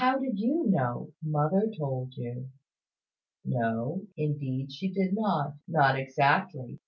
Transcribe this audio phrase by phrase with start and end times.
[0.00, 1.12] "How did you know?
[1.22, 2.48] Mother told you."
[3.44, 6.80] "No; indeed she did not, not exactly.